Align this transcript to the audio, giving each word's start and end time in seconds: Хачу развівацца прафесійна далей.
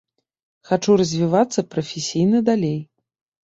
Хачу 0.69 0.95
развівацца 1.03 1.67
прафесійна 1.77 2.45
далей. 2.51 2.77